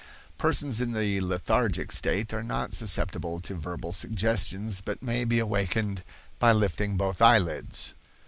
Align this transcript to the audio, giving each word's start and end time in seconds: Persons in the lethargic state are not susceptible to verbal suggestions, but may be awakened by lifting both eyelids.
Persons 0.39 0.81
in 0.81 0.93
the 0.93 1.21
lethargic 1.21 1.91
state 1.91 2.33
are 2.33 2.41
not 2.41 2.73
susceptible 2.73 3.39
to 3.41 3.53
verbal 3.53 3.93
suggestions, 3.93 4.81
but 4.81 5.03
may 5.03 5.25
be 5.25 5.37
awakened 5.37 6.03
by 6.39 6.51
lifting 6.53 6.97
both 6.97 7.21
eyelids. 7.21 7.93